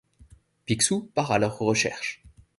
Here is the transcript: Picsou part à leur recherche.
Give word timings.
Picsou 0.65 1.11
part 1.13 1.31
à 1.31 1.37
leur 1.37 1.59
recherche. 1.59 2.23